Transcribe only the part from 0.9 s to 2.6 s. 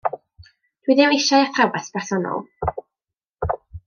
i ddim eisiau athrawes bersonol.